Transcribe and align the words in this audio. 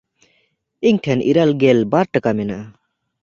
ᱤᱧ 0.91 0.99
ᱴᱷᱮᱱ 1.07 1.19
ᱤᱨᱟᱹᱞᱜᱮᱞ 1.31 1.79
ᱵᱟᱨ 1.91 2.07
ᱴᱟᱠᱟ 2.13 2.31
ᱢᱮᱱᱟᱜᱼᱟ᱾ 2.39 2.65